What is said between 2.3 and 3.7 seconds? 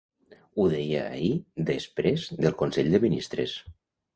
del consell de ministres.